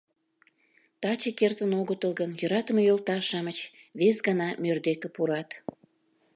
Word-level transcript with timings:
Таче 1.01 1.31
кертын 1.39 1.71
огытыл 1.79 2.11
гын, 2.19 2.31
йӧратыме 2.41 2.81
йолташ-шамыч 2.85 3.57
вес 3.99 4.17
гана 4.27 4.49
мӧр 4.61 4.77
деке 4.87 5.07
пурат. 5.15 5.49